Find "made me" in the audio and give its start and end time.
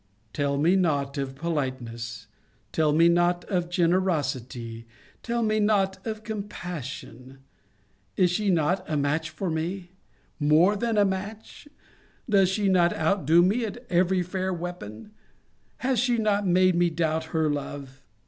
16.47-16.89